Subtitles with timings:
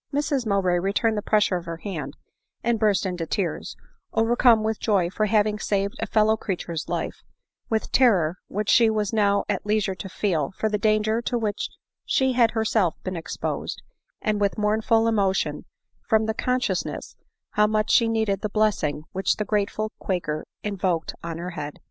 [0.11, 2.17] Mrs Mowbray returned the pressure of her hand,
[2.63, 3.75] and burst into tears;
[4.13, 7.21] overcome with joy for having saved a fellow creature's life;
[7.69, 11.69] with terror, which she was now at leisure to feel for the danger to which
[12.03, 13.79] she had her self been exposed;
[14.23, 15.65] and with mournful emotion
[16.09, 17.15] from the consciousness
[17.51, 21.75] how much she needed the blessing which the grateful quaker invoked on her head.